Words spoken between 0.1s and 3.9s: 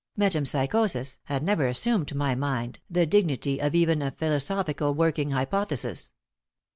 Metempsychosis had never assumed to my mind the dignity of